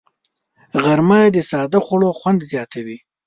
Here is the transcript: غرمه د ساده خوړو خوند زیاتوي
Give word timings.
غرمه 0.83 1.19
د 1.35 1.37
ساده 1.49 1.79
خوړو 1.85 2.09
خوند 2.19 2.39
زیاتوي 2.51 2.97